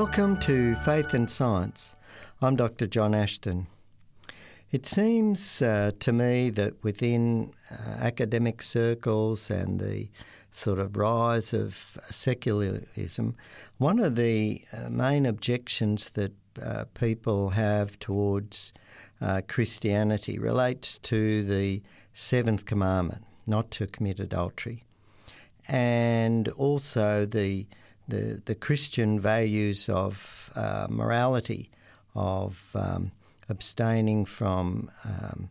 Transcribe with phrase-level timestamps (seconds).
[0.00, 1.96] Welcome to Faith and Science.
[2.40, 2.86] I'm Dr.
[2.86, 3.66] John Ashton.
[4.70, 10.08] It seems uh, to me that within uh, academic circles and the
[10.52, 13.34] sort of rise of secularism,
[13.78, 18.72] one of the uh, main objections that uh, people have towards
[19.20, 24.84] uh, Christianity relates to the seventh commandment, not to commit adultery,
[25.66, 27.66] and also the
[28.08, 31.70] the, the Christian values of uh, morality,
[32.14, 33.12] of um,
[33.48, 35.50] abstaining from um,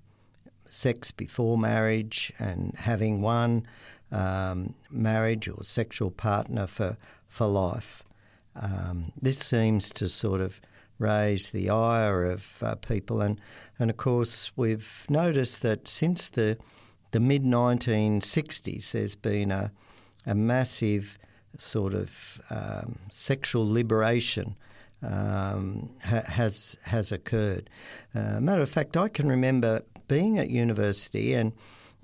[0.65, 3.65] sex before marriage and having one
[4.11, 6.97] um, marriage or sexual partner for,
[7.27, 8.03] for life.
[8.55, 10.59] Um, this seems to sort of
[10.99, 13.39] raise the ire of uh, people, and,
[13.77, 16.57] and of course, we've noticed that since the,
[17.11, 19.71] the mid 1960s, there's been a,
[20.25, 21.19] a massive
[21.57, 24.55] sort of um, sexual liberation
[25.01, 27.69] um, ha- has has occurred.
[28.15, 31.53] Uh, matter of fact, I can remember being at university and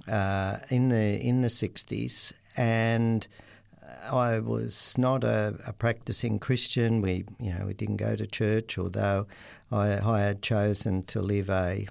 [0.08, 3.27] uh, in the in the sixties, and
[4.11, 7.02] I was not a, a, practicing Christian.
[7.02, 9.28] We you know we didn't go to church, although
[9.72, 11.88] I, I had chosen to live a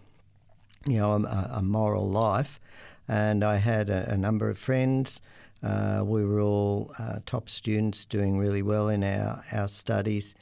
[0.87, 2.61] you know a, a moral life,
[3.09, 5.21] and I had a, a number of friends.
[5.63, 10.35] Uh, we were all uh, top students doing really well in our, our studies.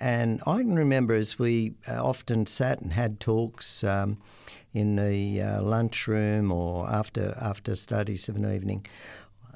[0.00, 4.18] And I can remember as we uh, often sat and had talks um,
[4.72, 8.84] in the uh, lunchroom or after, after studies of an evening,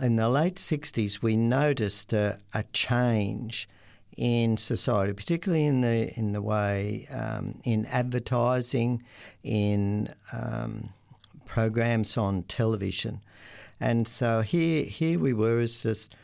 [0.01, 3.69] in the late 60s, we noticed a, a change
[4.17, 9.03] in society, particularly in the in the way um, in advertising,
[9.45, 10.91] in um,
[11.47, 13.21] programs on television,
[13.81, 16.15] and so here here we were as just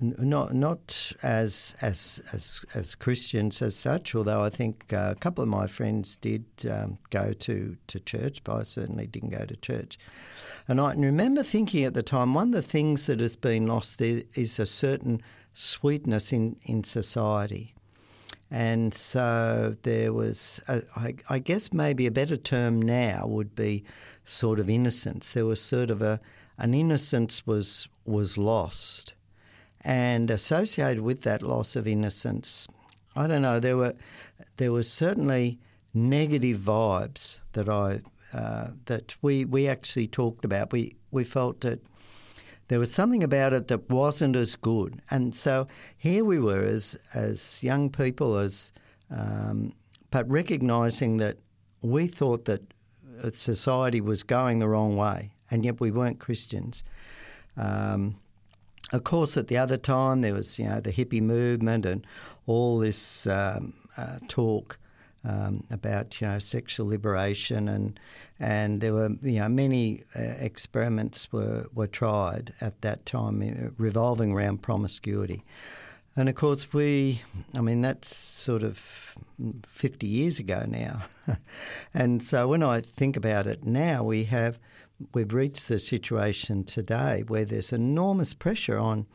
[0.00, 4.14] not not as as as as Christians as such.
[4.14, 8.42] Although I think uh, a couple of my friends did um, go to to church,
[8.44, 9.98] but I certainly didn't go to church.
[10.68, 14.00] And I remember thinking at the time, one of the things that has been lost
[14.00, 15.22] is a certain
[15.52, 17.74] sweetness in in society.
[18.50, 23.82] And so there was, a, I, I guess maybe a better term now would be
[24.24, 25.32] sort of innocence.
[25.32, 26.20] There was sort of a,
[26.58, 29.14] an innocence was was lost.
[29.82, 32.66] And associated with that loss of innocence,
[33.14, 33.94] I don't know, there were
[34.56, 35.58] there was certainly
[35.94, 38.00] negative vibes that I
[38.32, 40.72] uh, that we we actually talked about.
[40.72, 41.80] We we felt that
[42.68, 46.96] there was something about it that wasn't as good, and so here we were as
[47.14, 48.72] as young people, as
[49.10, 49.72] um,
[50.10, 51.38] but recognizing that
[51.82, 52.62] we thought that
[53.32, 56.84] society was going the wrong way, and yet we weren't Christians.
[57.56, 58.16] Um,
[58.92, 62.06] of course, at the other time, there was you know the hippie movement and
[62.46, 64.78] all this um, uh, talk
[65.24, 67.98] um, about you know sexual liberation and
[68.38, 73.70] and there were you know many uh, experiments were were tried at that time uh,
[73.78, 75.42] revolving around promiscuity.
[76.18, 77.20] And of course, we,
[77.54, 79.14] I mean, that's sort of
[79.66, 81.02] 50 years ago now.
[81.94, 84.58] and so when I think about it now, we have
[85.12, 89.06] we've reached the situation today where there's enormous pressure on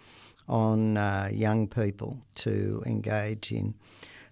[0.47, 3.73] on uh, young people to engage in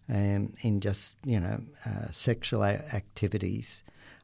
[0.09, 3.83] um, in just you know uh, sexual activities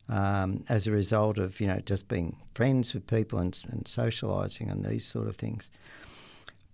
[0.10, 4.72] um, as a result of you know just being friends with people and, and socialising
[4.72, 5.72] and these sort of things.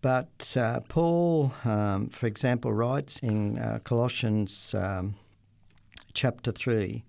[0.02, 5.14] But uh, Paul, um, for example, writes in uh, Colossians um,
[6.14, 7.04] chapter three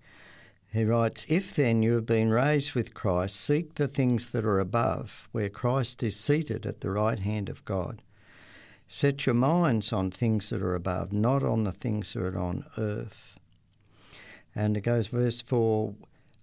[0.73, 4.59] he writes, If then you have been raised with Christ, seek the things that are
[4.59, 8.01] above, where Christ is seated at the right hand of God.
[8.87, 12.65] Set your minds on things that are above, not on the things that are on
[12.75, 13.39] earth.
[14.55, 15.93] And it goes, verse 4,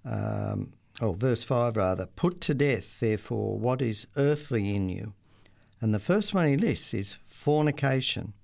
[0.04, 5.12] um, oh, verse 5 rather, put to death, therefore, what is earthly in you.
[5.80, 8.34] And the first one he lists is fornication,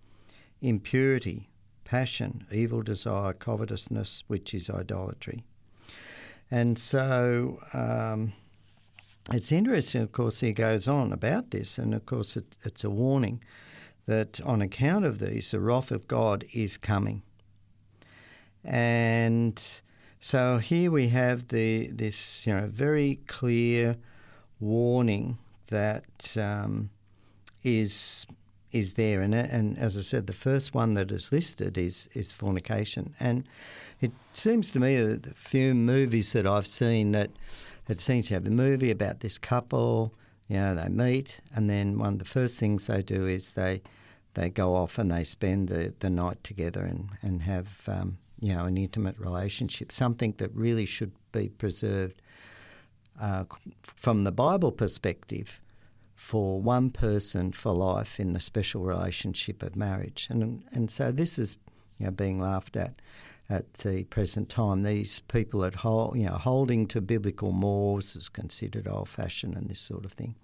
[0.61, 1.49] impurity,
[1.84, 5.44] passion, evil desire, covetousness, which is idolatry.
[6.50, 8.32] And so um,
[9.32, 12.90] it's interesting, of course, he goes on about this, and of course, it, it's a
[12.90, 13.43] warning
[14.06, 17.22] that on account of these, the wrath of God is coming.
[18.64, 19.60] And
[20.20, 23.96] so here we have the this you know very clear
[24.58, 25.38] warning
[25.69, 26.90] that um,
[27.62, 28.26] is
[28.78, 32.32] is there, and and as I said, the first one that is listed is is
[32.32, 33.44] fornication, and
[34.00, 37.31] it seems to me that the few movies that I've seen that
[37.88, 40.12] it seems to have a movie about this couple.
[40.49, 43.82] You know, they meet, and then one of the first things they do is they
[44.34, 48.55] they go off and they spend the, the night together and, and have um, you
[48.55, 52.20] know an intimate relationship, something that really should be preserved
[53.20, 53.44] uh,
[53.82, 55.61] from the Bible perspective
[56.16, 60.26] for one person for life in the special relationship of marriage.
[60.30, 61.56] And, and so this is
[61.98, 63.00] you know, being laughed at
[63.48, 64.82] at the present time.
[64.82, 69.78] These people that hold, you know, holding to biblical mores is considered old-fashioned and this
[69.78, 70.34] sort of thing.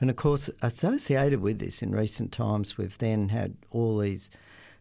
[0.00, 4.30] And of course, associated with this in recent times, we've then had all these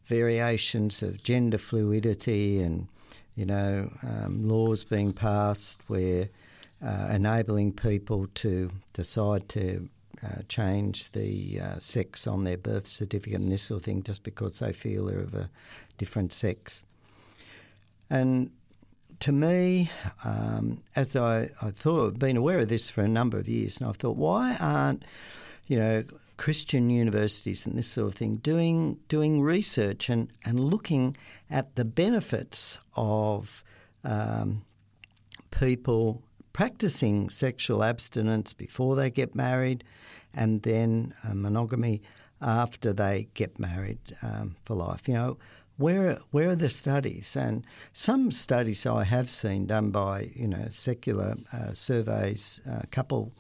[0.06, 2.88] variations of gender fluidity and
[3.36, 6.30] you know um, laws being passed where
[6.84, 9.90] uh, enabling people to decide to
[10.24, 14.24] uh, change the uh, sex on their birth certificate and this sort of thing just
[14.24, 15.50] because they feel they're of a
[15.98, 16.84] different sex.
[18.10, 18.52] And
[19.20, 19.90] to me,
[20.26, 23.80] um, as I, I thought, I've been aware of this for a number of years,
[23.80, 25.04] and I've thought, why aren't,
[25.68, 26.04] you know,
[26.38, 31.16] Christian universities and this sort of thing doing doing research and, and looking
[31.52, 33.64] at the benefits of
[34.04, 34.64] um,
[35.52, 36.24] people
[36.54, 39.84] practicing sexual abstinence before they get married
[40.34, 42.02] and then uh, monogamy
[42.42, 45.08] after they get married um, for life.
[45.08, 45.38] You know,
[45.78, 47.36] where where are the studies?
[47.36, 53.32] And some studies I have seen done by you know secular uh, surveys, a couple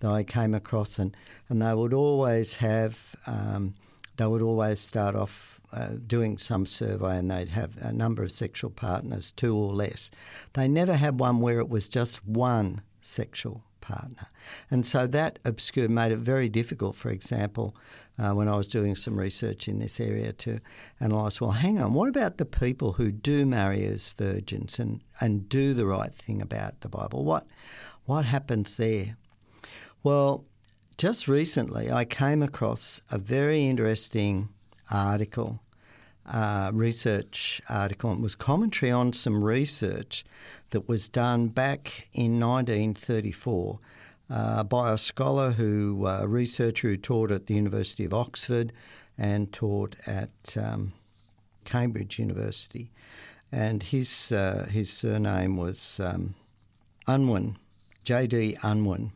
[0.00, 1.16] that I came across, and
[1.48, 3.16] and they would always have.
[3.26, 3.74] Um,
[4.16, 8.32] they would always start off uh, doing some survey and they'd have a number of
[8.32, 10.10] sexual partners, two or less.
[10.54, 14.28] They never had one where it was just one sexual partner.
[14.70, 17.74] And so that obscured made it very difficult, for example,
[18.18, 20.58] uh, when I was doing some research in this area to
[21.00, 25.48] analyse, well, hang on, what about the people who do marry as virgins and, and
[25.48, 27.24] do the right thing about the Bible?
[27.24, 27.46] What,
[28.04, 29.16] what happens there?
[30.02, 30.44] Well,
[30.96, 34.48] just recently I came across a very interesting
[34.90, 35.60] article,
[36.26, 38.12] uh, research article.
[38.12, 40.24] It was commentary on some research
[40.70, 43.78] that was done back in 1934
[44.30, 48.72] uh, by a scholar who, uh, a researcher who taught at the University of Oxford
[49.16, 50.92] and taught at um,
[51.64, 52.90] Cambridge University.
[53.50, 56.34] And his, uh, his surname was um,
[57.06, 57.56] Unwin,
[58.04, 58.58] J.D.
[58.62, 59.12] Unwin.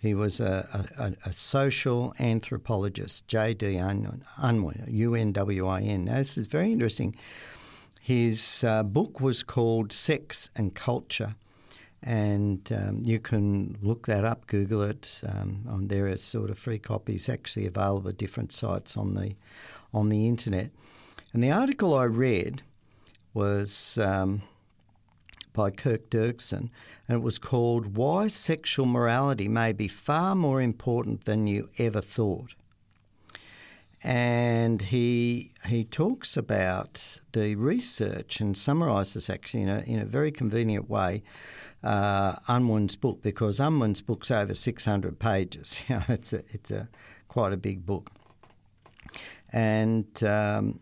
[0.00, 3.76] He was a, a, a, social anthropologist, J.D.
[3.76, 6.04] Unwin, U-N-W-I-N.
[6.06, 7.14] Now, this is very interesting.
[8.00, 11.34] His uh, book was called Sex and Culture,
[12.02, 15.20] and um, you can look that up, Google it.
[15.22, 19.34] Um, there are sort of free copies actually available at different sites on the
[19.92, 20.70] on the internet.
[21.34, 22.62] And the article I read
[23.34, 24.42] was um,
[25.52, 26.70] by Kirk Durston,
[27.08, 32.00] and it was called "Why Sexual Morality May Be Far More Important Than You Ever
[32.00, 32.54] Thought."
[34.02, 40.30] And he he talks about the research and summarises actually in a, in a very
[40.30, 41.22] convenient way
[41.82, 45.80] uh, Unwin's book because Unwin's book's over 600 pages.
[45.88, 46.88] You know, it's a, it's a
[47.28, 48.10] quite a big book,
[49.52, 50.80] and um,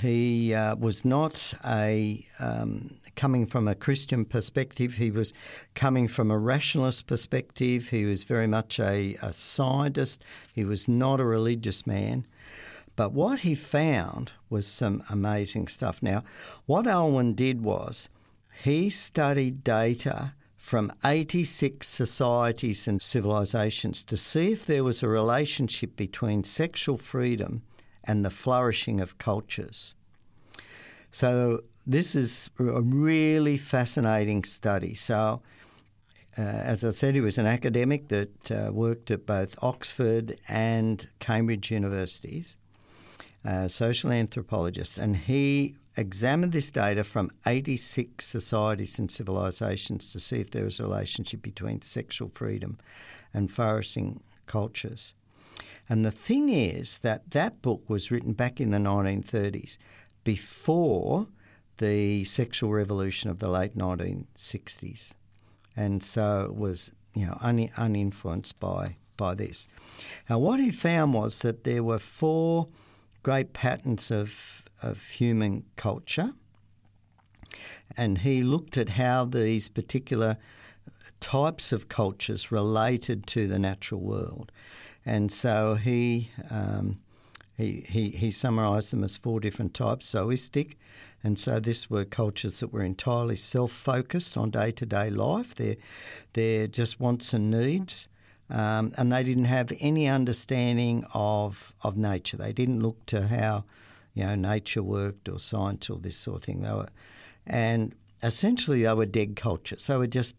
[0.00, 4.94] he uh, was not a um, coming from a Christian perspective.
[4.94, 5.32] He was
[5.74, 7.88] coming from a rationalist perspective.
[7.88, 10.24] He was very much a, a scientist.
[10.54, 12.26] He was not a religious man.
[12.96, 16.02] But what he found was some amazing stuff.
[16.02, 16.24] Now,
[16.66, 18.08] what Unwin did was
[18.62, 25.96] he studied data from 86 societies and civilizations to see if there was a relationship
[25.96, 27.62] between sexual freedom
[28.04, 29.94] and the flourishing of cultures.
[31.10, 34.94] So, this is a really fascinating study.
[34.94, 35.42] So,
[36.38, 41.06] uh, as I said, he was an academic that uh, worked at both Oxford and
[41.18, 42.56] Cambridge universities,
[43.44, 50.36] a social anthropologist, and he examined this data from 86 societies and civilizations to see
[50.36, 52.78] if there was a relationship between sexual freedom
[53.34, 55.14] and flourishing cultures.
[55.92, 59.76] And the thing is that that book was written back in the 1930s,
[60.24, 61.28] before
[61.76, 65.12] the sexual revolution of the late 1960s.
[65.76, 69.68] And so it was, you know, un- uninfluenced by, by this.
[70.30, 72.68] Now, what he found was that there were four
[73.22, 76.32] great patterns of of human culture.
[77.98, 80.38] And he looked at how these particular
[81.20, 84.50] types of cultures related to the natural world.
[85.04, 86.98] And so he, um,
[87.56, 90.74] he, he, he summarised them as four different types zoistic.
[91.24, 95.54] And so this were cultures that were entirely self focused on day to day life,
[95.54, 95.76] their,
[96.32, 98.08] their just wants and needs.
[98.50, 102.36] Um, and they didn't have any understanding of of nature.
[102.36, 103.64] They didn't look to how
[104.12, 106.60] you know nature worked or science or this sort of thing.
[106.60, 106.88] They were,
[107.46, 109.86] and essentially they were dead cultures.
[109.86, 110.34] They were just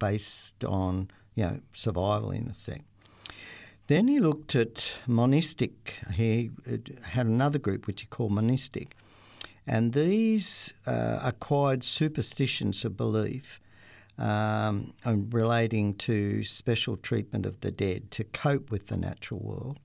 [0.00, 2.82] based on you know survival in a sense.
[3.86, 5.72] Then he looked at manistic.
[6.12, 6.50] He
[7.02, 8.92] had another group which he called manistic,
[9.66, 13.60] and these uh, acquired superstitions of belief
[14.18, 19.78] um, relating to special treatment of the dead to cope with the natural world.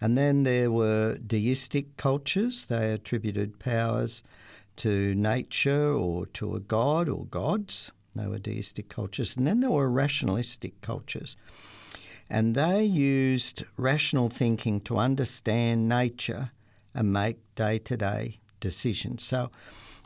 [0.00, 2.66] And then there were deistic cultures.
[2.66, 4.22] They attributed powers
[4.76, 7.92] to nature or to a god or gods.
[8.14, 9.36] They were deistic cultures.
[9.36, 11.36] And then there were rationalistic cultures.
[12.34, 16.50] And they used rational thinking to understand nature
[16.92, 19.22] and make day to day decisions.
[19.22, 19.52] So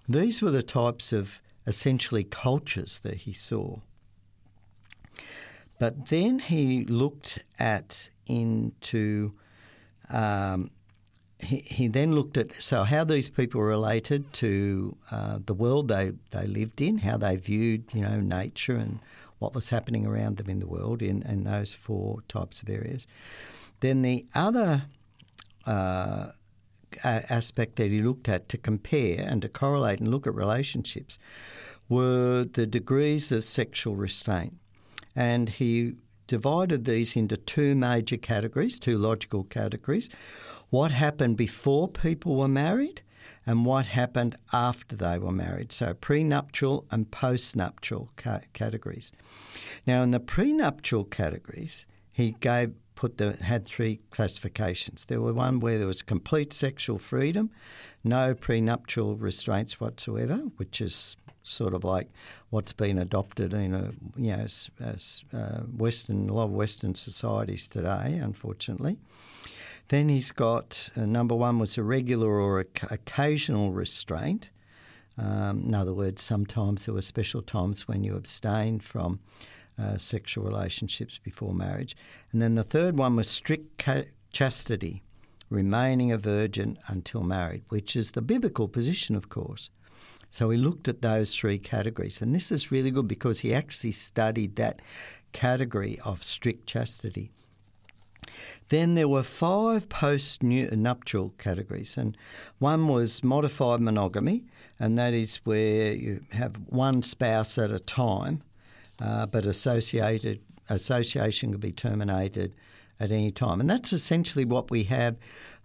[0.07, 3.79] these were the types of essentially cultures that he saw.
[5.79, 9.33] But then he looked at into
[10.11, 10.71] um,
[11.39, 16.13] he, he then looked at so how these people related to uh, the world they,
[16.33, 18.99] they lived in, how they viewed you know nature and
[19.39, 23.07] what was happening around them in the world in, in those four types of areas.
[23.81, 24.85] Then the other
[25.67, 26.33] uh,
[27.05, 31.19] aspect that he looked at to compare and to correlate and look at relationships
[31.89, 34.57] were the degrees of sexual restraint.
[35.15, 35.95] And he
[36.27, 40.09] divided these into two major categories, two logical categories.
[40.71, 43.03] What happened before people were married
[43.47, 45.73] and what happened after they were married.
[45.73, 49.13] So prenuptial and postnuptial ca- categories.
[49.87, 55.05] Now, in the prenuptial categories, he gave put the had three classifications.
[55.05, 57.51] There were one where there was complete sexual freedom,
[58.03, 62.09] no prenuptial restraints whatsoever, which is sort of like
[62.51, 66.97] what's been adopted in a you know as, as uh, Western a lot of Western
[66.97, 68.99] societies today, unfortunately.
[69.89, 74.51] Then he's got uh, number one was a regular or occasional restraint.
[75.17, 79.21] Um, in other words, sometimes there were special times when you abstained from
[79.79, 81.97] uh, sexual relationships before marriage.
[82.33, 85.03] And then the third one was strict ca- chastity,
[85.51, 89.71] remaining a virgin until married, which is the biblical position, of course.
[90.31, 92.21] So he looked at those three categories.
[92.21, 94.83] And this is really good because he actually studied that
[95.33, 97.31] category of strict chastity.
[98.69, 102.17] Then there were five post nuptial categories, and
[102.59, 104.47] one was modified monogamy,
[104.79, 108.43] and that is where you have one spouse at a time
[109.01, 110.41] uh, but associated
[110.71, 112.55] association can be terminated
[113.01, 115.17] at any time, and that's essentially what we have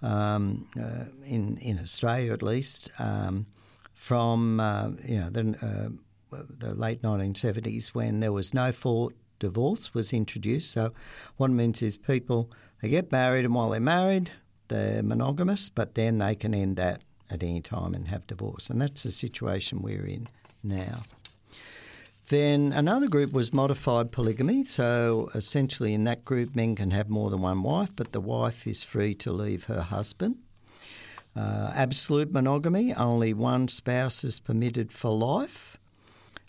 [0.01, 3.47] um, uh, in in Australia, at least, um,
[3.93, 5.95] from uh, you know the,
[6.31, 10.71] uh, the late 1970s when there was no fault divorce was introduced.
[10.71, 10.93] So
[11.37, 12.49] what it means is people
[12.83, 14.31] they get married, and while they're married,
[14.67, 18.81] they're monogamous, but then they can end that at any time and have divorce, and
[18.81, 20.27] that's the situation we're in
[20.61, 21.03] now.
[22.27, 24.65] Then another group was modified polygamy.
[24.65, 28.67] So essentially, in that group, men can have more than one wife, but the wife
[28.67, 30.39] is free to leave her husband.
[31.37, 35.77] Uh, absolute monogamy, only one spouse is permitted for life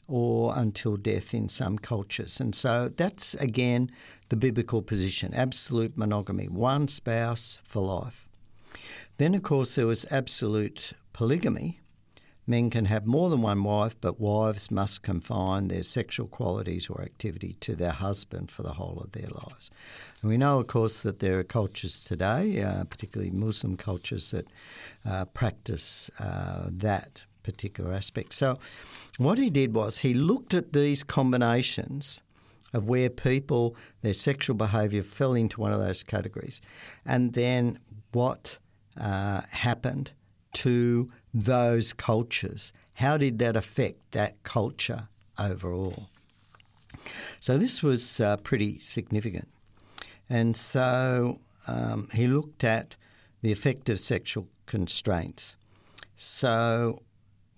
[0.09, 2.41] or until death in some cultures.
[2.41, 3.91] And so that's again
[4.29, 8.29] the biblical position absolute monogamy, one spouse for life.
[9.17, 11.81] Then, of course, there was absolute polygamy,
[12.47, 17.01] Men can have more than one wife, but wives must confine their sexual qualities or
[17.01, 19.71] activity to their husband for the whole of their lives.
[20.21, 24.47] And we know, of course, that there are cultures today, uh, particularly Muslim cultures, that
[25.07, 28.33] uh, practice uh, that particular aspect.
[28.33, 28.59] So,
[29.19, 32.23] what he did was he looked at these combinations
[32.73, 36.61] of where people, their sexual behaviour fell into one of those categories,
[37.07, 37.79] and then
[38.11, 38.59] what
[39.01, 40.11] uh, happened
[40.55, 42.73] to those cultures?
[42.95, 45.09] How did that affect that culture
[45.39, 46.09] overall?
[47.41, 49.49] So this was uh, pretty significant.
[50.29, 52.97] And so um, he looked at
[53.43, 55.57] the effect of sexual constraints.
[56.17, 57.03] So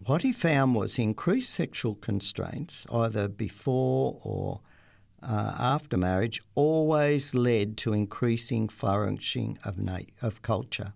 [0.05, 4.61] what he found was increased sexual constraints, either before or
[5.23, 10.93] uh, after marriage, always led to increasing flourishing of, na- of culture.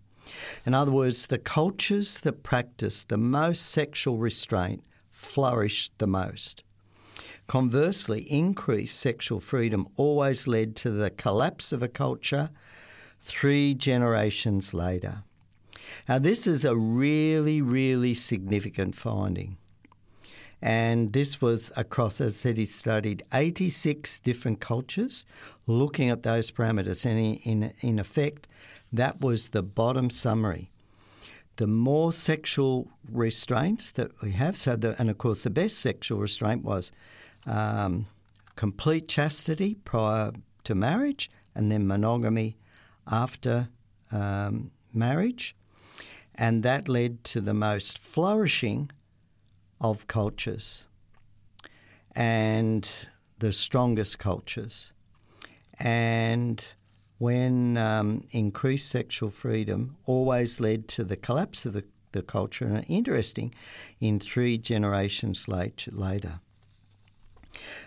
[0.64, 6.62] In other words, the cultures that practice the most sexual restraint flourish the most.
[7.46, 12.50] Conversely, increased sexual freedom always led to the collapse of a culture
[13.20, 15.24] three generations later.
[16.08, 19.56] Now, this is a really, really significant finding.
[20.62, 25.24] And this was across, as I said, he studied 86 different cultures,
[25.66, 27.06] looking at those parameters.
[27.06, 28.46] And in, in, effect,
[28.92, 30.70] that was the bottom summary.
[31.56, 36.18] The more sexual restraints that we have, so the, and of course, the best sexual
[36.18, 36.92] restraint was
[37.46, 38.06] um,
[38.56, 40.32] complete chastity prior
[40.64, 42.56] to marriage and then monogamy
[43.06, 43.68] after
[44.12, 45.56] um, marriage.
[46.40, 48.90] And that led to the most flourishing
[49.78, 50.86] of cultures
[52.12, 52.88] and
[53.38, 54.92] the strongest cultures.
[55.78, 56.74] And
[57.18, 62.86] when um, increased sexual freedom always led to the collapse of the, the culture, and
[62.88, 63.54] interesting,
[64.00, 66.40] in three generations late, later.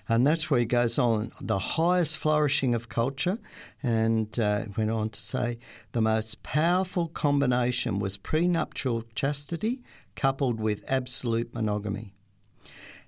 [0.10, 3.40] And that's where he goes on the highest flourishing of culture,
[3.82, 5.58] and uh, went on to say
[5.92, 9.84] the most powerful combination was prenuptial chastity
[10.16, 12.14] coupled with absolute monogamy.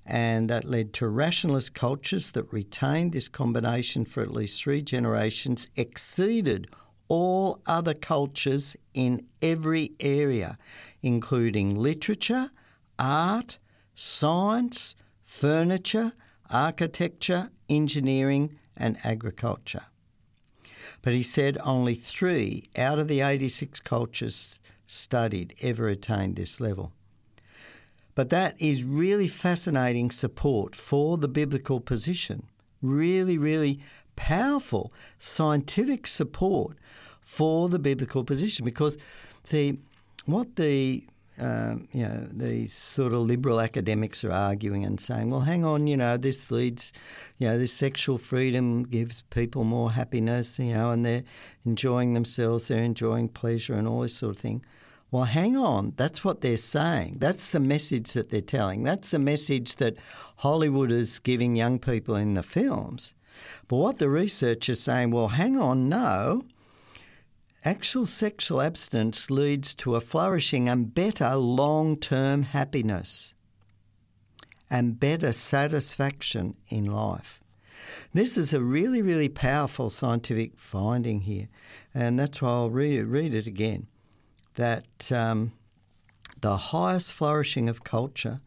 [0.06, 5.68] And that led to rationalist cultures that retained this combination for at least three generations,
[5.76, 6.68] exceeded
[7.08, 10.58] all other cultures in every area,
[11.02, 12.50] including literature,
[13.00, 13.58] art,
[13.96, 16.14] science, furniture,
[16.50, 19.86] architecture, engineering, and agriculture.
[21.02, 26.92] But he said only three out of the 86 cultures studied ever attained this level.
[28.16, 32.48] But that is really fascinating support for the biblical position.
[32.82, 33.82] Really, really
[34.16, 36.78] powerful scientific support
[37.20, 38.98] for the biblical position because
[39.44, 39.80] see
[40.26, 41.04] what the
[41.40, 45.88] um, you know, these sort of liberal academics are arguing and saying, well, hang on,
[45.88, 46.94] you know, this leads,
[47.38, 51.24] you know, this sexual freedom gives people more happiness, you know, and they're
[51.66, 54.64] enjoying themselves, they're enjoying pleasure and all this sort of thing.
[55.12, 57.18] Well, hang on, that's what they're saying.
[57.20, 58.84] That's the message that they're telling.
[58.84, 59.96] That's the message that
[60.38, 63.14] Hollywood is giving young people in the films.
[63.68, 66.44] But what the research is saying, well, hang on, no
[67.66, 73.34] actual sexual abstinence leads to a flourishing and better long term happiness
[74.70, 77.42] and better satisfaction in life.
[78.14, 81.50] This is a really, really powerful scientific finding here,
[81.94, 83.88] and that's why I'll re- read it again.
[84.56, 85.52] That um,
[86.42, 88.40] the highest flourishing of culture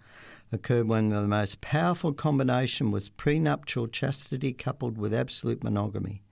[0.51, 6.23] occurred when the most powerful combination was prenuptial chastity coupled with absolute monogamy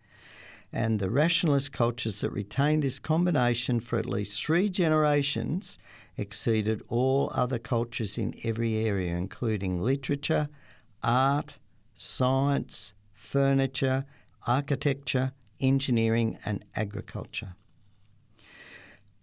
[0.76, 5.78] and the rationalist cultures that retained this combination for at least three generations
[6.18, 10.50] exceeded all other cultures in every area, including literature,
[11.02, 11.56] art,
[11.94, 14.04] science, furniture,
[14.46, 17.54] architecture, engineering, and agriculture.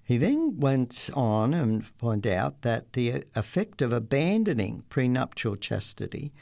[0.01, 6.33] He then went on and pointed out that the effect of abandoning prenuptial chastity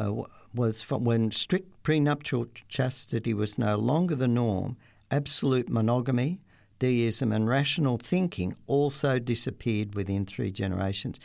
[0.00, 4.76] uh, was from when strict prenuptial chastity was no longer the norm,
[5.10, 6.40] absolute monogamy,
[6.78, 11.20] deism, and rational thinking also disappeared within three generations.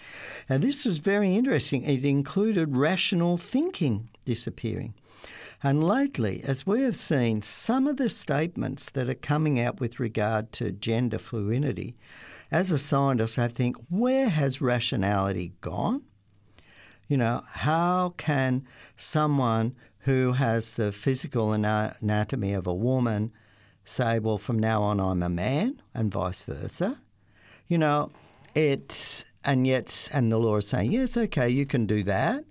[0.50, 1.84] Now, this was very interesting.
[1.84, 4.94] It included rational thinking disappearing.
[5.64, 10.00] And lately, as we have seen, some of the statements that are coming out with
[10.00, 11.96] regard to gender fluidity,
[12.52, 16.04] as a scientist, I think, where has rationality gone?
[17.08, 18.66] You know, how can
[18.96, 23.32] someone who has the physical anatomy of a woman
[23.84, 27.00] say, well, from now on I'm a man, and vice versa?
[27.68, 28.12] You know,
[28.56, 32.44] it, and yet, and the law is saying, yes, okay, you can do that,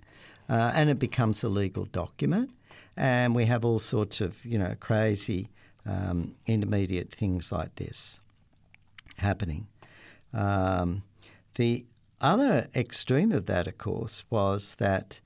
[0.49, 2.51] uh, and it becomes a legal document.
[2.97, 5.49] And we have all sorts of, you know, crazy
[5.85, 8.21] um, intermediate things like this
[9.19, 9.67] happening.
[10.33, 11.03] Um,
[11.57, 11.87] the
[12.25, 15.21] other extreme of that, of course, was that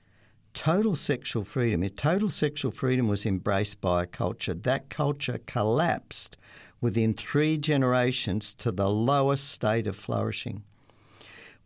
[0.53, 6.35] total sexual freedom, if total sexual freedom was embraced by a culture, that culture collapsed
[6.81, 10.63] within three generations to the lowest state of flourishing,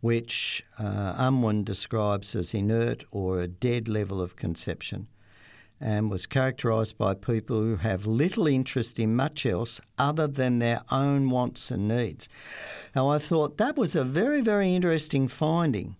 [0.00, 5.08] which uh, Unwin describes as inert or a dead level of conception
[5.80, 10.82] and was characterised by people who have little interest in much else other than their
[10.90, 12.28] own wants and needs.
[12.94, 15.96] Now, I thought that was a very, very interesting finding.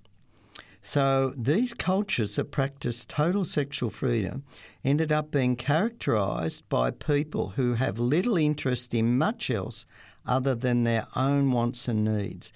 [0.80, 4.44] So, these cultures that practice total sexual freedom
[4.84, 9.87] ended up being characterised by people who have little interest in much else
[10.26, 12.52] other than their own wants and needs.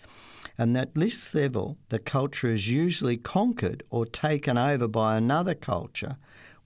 [0.59, 6.17] And at this level, the culture is usually conquered or taken over by another culture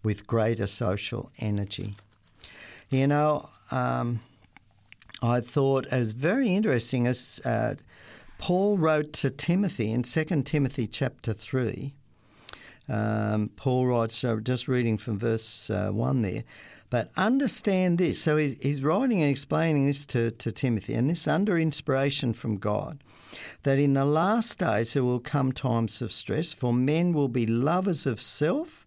[0.03, 1.97] with greater social energy.
[2.91, 4.21] You know, um,
[5.23, 7.77] I thought as very interesting as uh,
[8.39, 11.95] Paul wrote to Timothy in 2 Timothy chapter 3
[12.89, 16.43] Um, Paul writes, so just reading from verse uh, 1 there,
[16.91, 18.21] but understand this.
[18.21, 22.59] So he's, he's writing and explaining this to, to Timothy, and this under inspiration from
[22.59, 22.99] God,
[23.63, 27.47] that in the last days there will come times of stress, for men will be
[27.47, 28.82] lovers of self,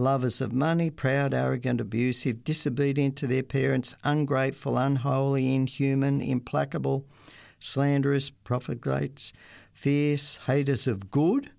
[0.00, 7.04] lovers of money, proud, arrogant, abusive, disobedient to their parents, ungrateful, unholy, inhuman, implacable,
[7.60, 9.32] slanderous, profligates,
[9.72, 11.50] fierce, haters of good,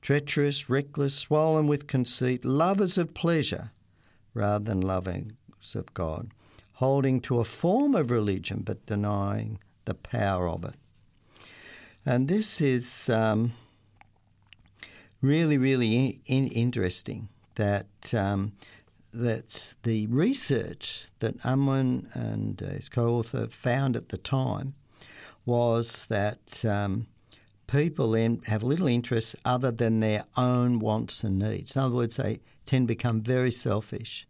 [0.00, 3.72] treacherous, reckless, swollen with conceit, lovers of pleasure
[4.32, 6.30] rather than lovers of God,
[6.74, 10.76] holding to a form of religion but denying the power of it.
[12.04, 13.52] And this is um,
[15.20, 18.52] really, really in- interesting that um,
[19.12, 24.74] that the research that Unwin and his co-author found at the time
[25.44, 27.06] was that um,
[27.66, 31.76] people then have little interest other than their own wants and needs.
[31.76, 34.26] In other words, they tend to become very selfish.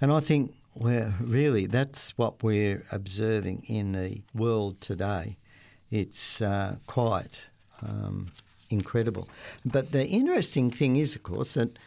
[0.00, 5.36] And I think, well, really, that's what we're observing in the world today.
[5.90, 7.48] It's uh, quite
[7.82, 8.32] um,
[8.70, 9.28] incredible.
[9.64, 11.78] But the interesting thing is, of course, that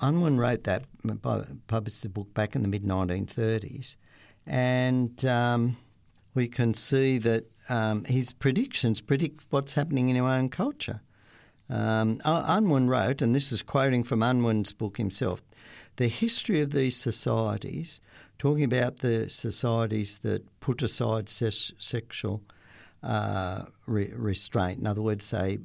[0.00, 0.84] Unwin wrote that,
[1.66, 3.96] published the book back in the mid 1930s,
[4.46, 5.76] and um,
[6.34, 11.02] we can see that um, his predictions predict what's happening in our own culture.
[11.68, 15.40] Um, Unwin wrote, and this is quoting from Unwin's book himself,
[15.96, 18.00] the history of these societies,
[18.38, 22.42] talking about the societies that put aside ses- sexual
[23.02, 24.80] uh, re- restraint.
[24.80, 25.58] In other words, they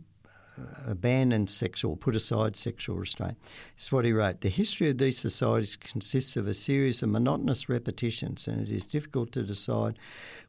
[0.86, 3.38] abandon sexual, put aside sexual restraint.
[3.76, 4.42] This is what he wrote.
[4.42, 8.88] The history of these societies consists of a series of monotonous repetitions, and it is
[8.88, 9.98] difficult to decide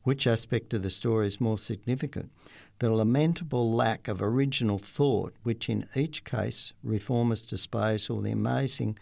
[0.02, 2.30] which aspect of the story is more significant.
[2.78, 8.98] The lamentable lack of original thought, which in each case reformers displays, or the amazing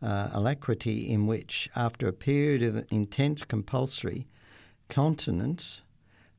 [0.00, 4.26] uh, alacrity in which, after a period of intense compulsory
[4.88, 5.82] continence,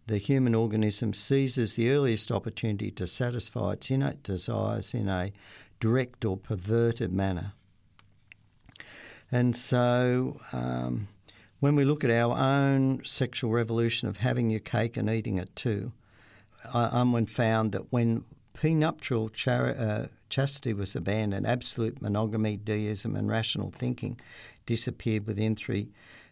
[0.08, 5.32] the human organism seizes the earliest opportunity to satisfy its innate desires in a
[5.80, 7.54] direct or perverted manner.
[9.30, 11.10] And so, um,
[11.60, 15.54] when we look at our own sexual revolution of having your cake and eating it
[15.56, 15.91] too,
[16.74, 23.72] Unwin found that when prenuptial char- uh, chastity was abandoned, absolute monogamy, deism, and rational
[23.72, 24.20] thinking
[24.65, 25.89] disappeared within three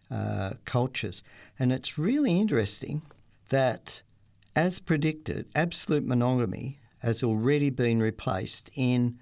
[0.09, 1.23] uh, cultures.
[1.59, 3.01] And it's really interesting
[3.49, 4.01] that,
[4.55, 9.19] as predicted, absolute monogamy has already been replaced in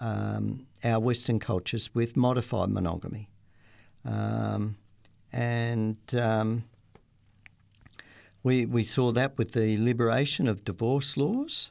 [0.00, 3.28] um, our Western cultures with modified monogamy.
[4.04, 4.76] Um,
[5.32, 6.64] and um,
[8.42, 11.70] we, we saw that with the liberation of divorce laws.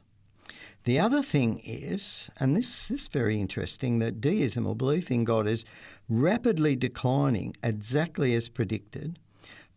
[0.83, 5.23] The other thing is, and this, this is very interesting, that deism or belief in
[5.23, 5.65] God is
[6.07, 9.19] rapidly declining exactly as predicted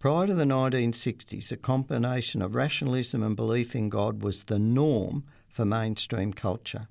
[0.01, 5.25] Prior to the 1960s, a combination of rationalism and belief in God was the norm
[5.47, 6.89] for mainstream culture.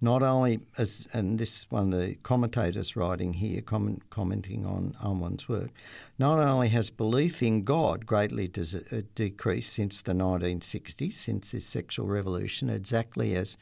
[0.00, 4.96] Not only as, and this is one of the commentators writing here, comment, commenting on
[5.02, 5.72] Unwin's work,
[6.18, 11.66] not only has belief in God greatly des- uh, decreased since the 1960s, since this
[11.66, 13.58] sexual revolution, exactly as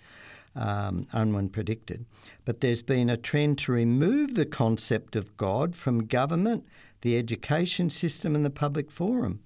[0.55, 2.05] um, Unwin predicted,
[2.45, 6.65] but there's been a trend to remove the concept of God from government
[7.05, 9.41] the education system, and the public forum.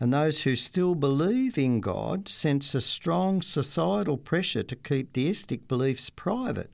[0.00, 5.68] And those who still believe in God sense a strong societal pressure to keep deistic
[5.68, 6.72] beliefs private.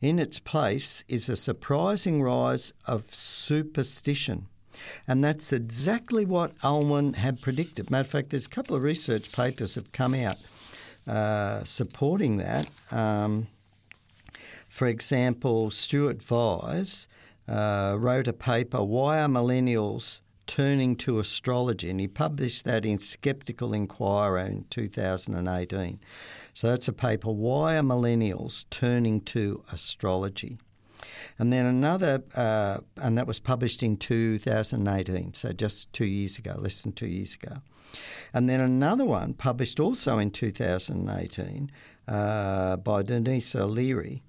[0.00, 4.46] In its place is a surprising rise of superstition.
[5.08, 7.90] And that's exactly what Unwin had predicted.
[7.90, 10.36] Matter of fact, there's a couple of research papers have come out
[11.06, 12.68] uh, supporting that.
[12.92, 13.48] Um,
[14.68, 17.08] for example, Stuart Vyse
[17.52, 21.90] uh, wrote a paper, Why Are Millennials Turning to Astrology?
[21.90, 26.00] And he published that in Skeptical Inquirer in 2018.
[26.54, 30.56] So that's a paper, Why Are Millennials Turning to Astrology?
[31.38, 36.54] And then another, uh, and that was published in 2018, so just two years ago,
[36.58, 37.56] less than two years ago.
[38.32, 41.70] And then another one published also in 2018
[42.08, 44.22] uh, by Denyse O'Leary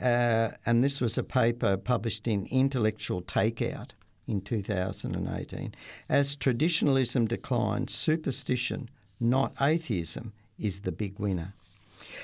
[0.00, 3.90] uh, and this was a paper published in Intellectual Takeout
[4.26, 5.74] in 2018.
[6.08, 11.54] As traditionalism declines, superstition, not atheism, is the big winner.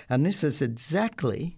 [0.08, 1.56] And this is exactly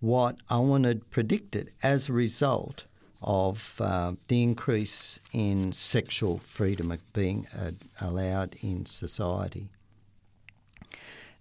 [0.00, 2.84] what Unwin had predicted as a result
[3.22, 9.70] of uh, the increase in sexual freedom being uh, allowed in society.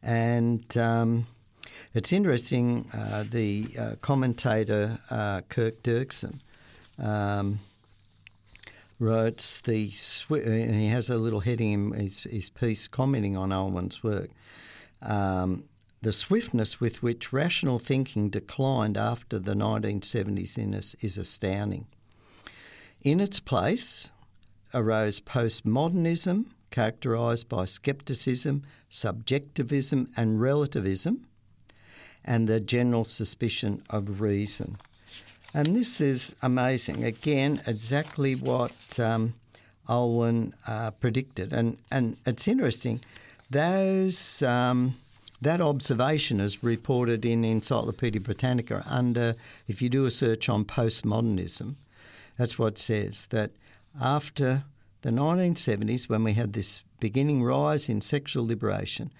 [0.02, 1.28] And um,
[1.94, 6.40] It's interesting, uh, the uh, commentator uh, Kirk Durston
[7.00, 7.60] um,
[9.00, 9.92] wrote the,
[10.30, 14.30] and he has a little heading in his, his piece commenting on Unwin's work.
[15.02, 15.66] Um,
[16.02, 21.88] the swiftness with which rational thinking declined after the 1970s in us is astounding.
[23.02, 24.12] In its place
[24.74, 31.26] arose postmodernism, characterised by scepticism, subjectivism, and relativism,
[32.26, 34.78] and the general suspicion of reason.
[35.54, 37.06] And this is amazing.
[37.06, 39.36] Again, exactly what um,
[39.88, 41.54] Unwin uh, predicted.
[41.54, 43.00] And, and it's interesting,
[43.50, 44.96] those, um,
[45.42, 49.36] that observation is reported in Encyclopaedia Britannica under,
[49.68, 51.76] if you do a search on postmodernism,
[52.38, 53.52] that's what says, that
[54.02, 54.64] after
[55.04, 59.12] the 1970s, when we had this beginning rise in sexual liberation,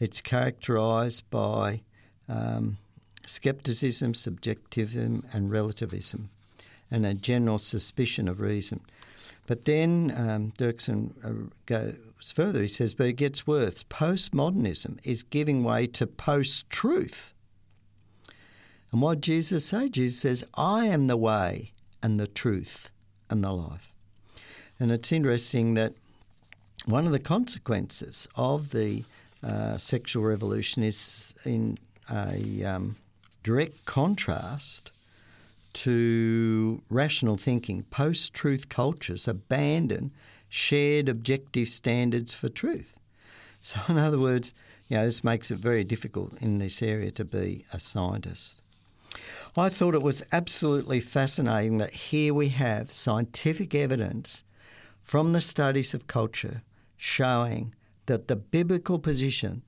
[0.00, 1.82] it's characterised by
[2.28, 2.78] um,
[3.26, 6.30] skepticism, subjectivism, and relativism,
[6.90, 8.80] and a general suspicion of reason.
[9.46, 12.62] But then um, Durston uh, goes further.
[12.62, 13.84] He says, but it gets worse.
[13.84, 17.32] Postmodernism is giving way to post truth.
[18.90, 19.90] And what Jesus says?
[19.90, 22.90] Jesus says, I am the way and the truth
[23.30, 23.92] and the life.
[24.78, 25.94] And it's interesting that
[26.86, 29.04] one of the consequences of the
[29.42, 31.78] uh, sexual revolution is in
[32.10, 32.96] a um,
[33.42, 34.90] direct contrast
[35.72, 37.82] to rational thinking.
[37.84, 40.12] Post truth cultures abandon
[40.48, 42.98] shared objective standards for truth.
[43.62, 44.54] So, in other words,
[44.86, 48.62] you know, this makes it very difficult in this area to be a scientist.
[49.56, 54.44] I thought it was absolutely fascinating that here we have scientific evidence
[55.00, 56.62] from the studies of culture
[56.96, 57.74] showing
[58.06, 59.62] that the biblical position,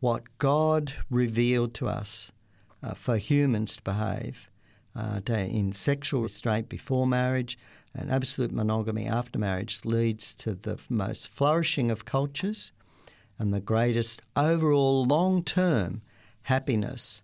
[0.00, 2.32] what God revealed to us
[2.82, 4.50] uh, for humans to behave
[4.94, 7.58] uh, to, in sexual restraint before marriage
[7.94, 12.72] and absolute monogamy after marriage, leads to the most flourishing of cultures
[13.38, 16.02] and the greatest overall long term
[16.42, 17.22] happiness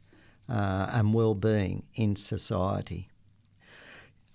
[0.48, 3.08] uh, and well-being in society.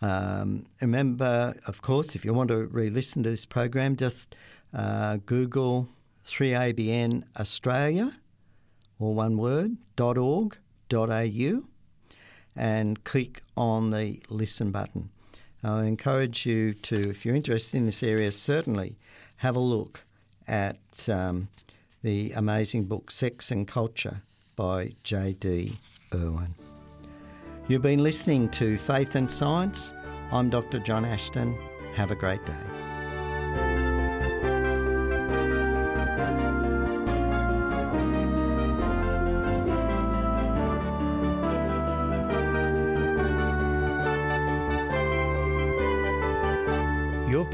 [0.01, 4.35] Um, remember, of course, if you want to re-listen to this program, just
[4.73, 5.89] uh, Google
[6.25, 8.13] 3ABN Australia,
[8.99, 11.63] or one word, .org.au,
[12.55, 15.09] and click on the listen button.
[15.63, 18.97] I encourage you to, if you're interested in this area, certainly
[19.37, 20.05] have a look
[20.47, 21.49] at um,
[22.01, 24.21] the amazing book Sex and Culture
[24.55, 25.77] by J.D.
[26.11, 26.55] Unwin.
[27.67, 29.93] You've been listening to Faith and Science.
[30.31, 30.79] I'm Dr.
[30.79, 31.55] John Ashton.
[31.95, 32.78] Have a great day.